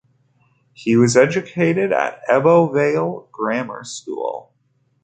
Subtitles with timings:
[0.73, 4.51] He was educated at Ebbw Vale Grammar School.